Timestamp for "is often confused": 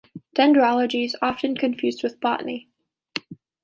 1.05-2.01